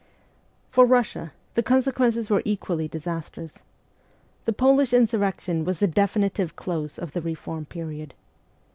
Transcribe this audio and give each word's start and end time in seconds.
For 0.71 0.83
Russia 0.87 1.31
the 1.53 1.61
consequences 1.61 2.27
were 2.27 2.41
equally 2.43 2.87
disastrous. 2.87 3.61
The 4.45 4.51
Polish 4.53 4.93
insurrection 4.93 5.63
was 5.63 5.77
the 5.77 5.85
definitive 5.85 6.55
close 6.55 6.97
of 6.97 7.11
the 7.11 7.21
reform 7.21 7.65
period. 7.65 8.15